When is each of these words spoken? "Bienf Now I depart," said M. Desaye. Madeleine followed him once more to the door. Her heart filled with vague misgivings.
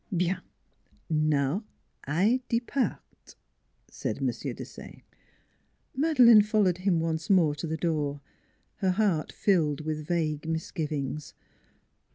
"Bienf 0.11 0.41
Now 1.11 1.63
I 2.07 2.41
depart," 2.49 3.35
said 3.87 4.17
M. 4.17 4.25
Desaye. 4.29 5.03
Madeleine 5.95 6.41
followed 6.41 6.79
him 6.79 6.99
once 6.99 7.29
more 7.29 7.53
to 7.53 7.67
the 7.67 7.77
door. 7.77 8.19
Her 8.77 8.89
heart 8.93 9.31
filled 9.31 9.81
with 9.81 10.07
vague 10.07 10.47
misgivings. 10.47 11.35